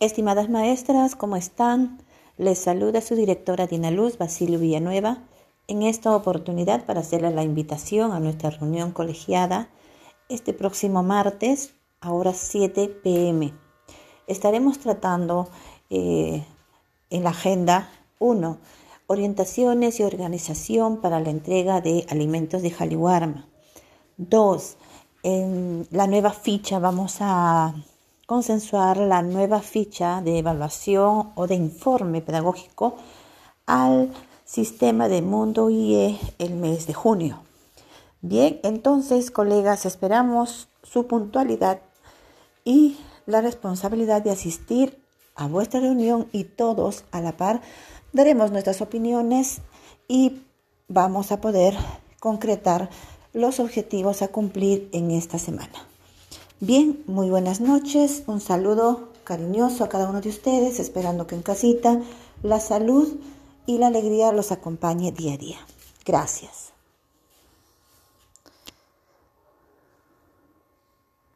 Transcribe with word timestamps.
Estimadas 0.00 0.50
maestras, 0.50 1.14
¿cómo 1.14 1.36
están? 1.36 2.02
Les 2.36 2.58
saluda 2.58 3.00
su 3.00 3.14
directora 3.14 3.68
Dina 3.68 3.92
Luz 3.92 4.18
Basilio 4.18 4.58
Villanueva 4.58 5.18
en 5.68 5.82
esta 5.82 6.16
oportunidad 6.16 6.84
para 6.84 7.00
hacerle 7.00 7.30
la 7.30 7.44
invitación 7.44 8.10
a 8.10 8.18
nuestra 8.18 8.50
reunión 8.50 8.90
colegiada 8.90 9.68
este 10.28 10.52
próximo 10.52 11.04
martes 11.04 11.74
a 12.00 12.12
horas 12.12 12.38
7 12.38 12.88
pm. 13.04 13.54
Estaremos 14.26 14.80
tratando 14.80 15.48
eh, 15.90 16.44
en 17.10 17.22
la 17.22 17.30
agenda 17.30 17.88
1. 18.18 18.58
Orientaciones 19.06 20.00
y 20.00 20.02
organización 20.02 21.00
para 21.00 21.20
la 21.20 21.30
entrega 21.30 21.80
de 21.80 22.04
alimentos 22.10 22.62
de 22.62 22.70
Jaliwarma. 22.72 23.46
2. 24.16 24.76
En 25.22 25.86
la 25.92 26.08
nueva 26.08 26.32
ficha 26.32 26.80
vamos 26.80 27.18
a 27.20 27.74
consensuar 28.26 28.96
la 28.96 29.22
nueva 29.22 29.60
ficha 29.60 30.22
de 30.22 30.38
evaluación 30.38 31.32
o 31.34 31.46
de 31.46 31.54
informe 31.54 32.22
pedagógico 32.22 32.96
al 33.66 34.12
sistema 34.44 35.08
de 35.08 35.22
Mundo 35.22 35.70
IE 35.70 36.18
el 36.38 36.54
mes 36.54 36.86
de 36.86 36.94
junio. 36.94 37.42
Bien, 38.20 38.60
entonces, 38.62 39.30
colegas, 39.30 39.84
esperamos 39.84 40.68
su 40.82 41.06
puntualidad 41.06 41.80
y 42.64 42.98
la 43.26 43.40
responsabilidad 43.40 44.22
de 44.22 44.30
asistir 44.30 45.02
a 45.34 45.46
vuestra 45.46 45.80
reunión 45.80 46.28
y 46.32 46.44
todos 46.44 47.04
a 47.10 47.20
la 47.20 47.36
par 47.36 47.60
daremos 48.12 48.50
nuestras 48.50 48.80
opiniones 48.80 49.60
y 50.08 50.42
vamos 50.88 51.32
a 51.32 51.40
poder 51.40 51.74
concretar 52.20 52.88
los 53.32 53.60
objetivos 53.60 54.22
a 54.22 54.28
cumplir 54.28 54.88
en 54.92 55.10
esta 55.10 55.38
semana. 55.38 55.93
Bien, 56.66 57.04
muy 57.06 57.28
buenas 57.28 57.60
noches, 57.60 58.22
un 58.26 58.40
saludo 58.40 59.10
cariñoso 59.22 59.84
a 59.84 59.90
cada 59.90 60.08
uno 60.08 60.22
de 60.22 60.30
ustedes, 60.30 60.80
esperando 60.80 61.26
que 61.26 61.34
en 61.34 61.42
casita 61.42 62.00
la 62.42 62.58
salud 62.58 63.06
y 63.66 63.76
la 63.76 63.88
alegría 63.88 64.32
los 64.32 64.50
acompañe 64.50 65.12
día 65.12 65.34
a 65.34 65.36
día. 65.36 65.58
Gracias. 66.06 66.73